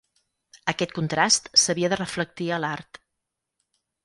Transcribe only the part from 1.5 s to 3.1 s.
s'havia de reflectir a l'art.